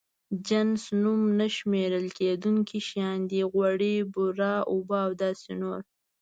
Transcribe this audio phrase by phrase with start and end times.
[0.47, 5.79] جنس نوم نه شمېرل کېدونکي شيان دي: غوړي، بوره، اوبه او داسې نور.